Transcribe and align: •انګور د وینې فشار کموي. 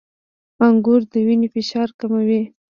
•انګور 0.65 1.01
د 1.11 1.13
وینې 1.25 1.47
فشار 1.53 1.89
کموي. 1.99 2.41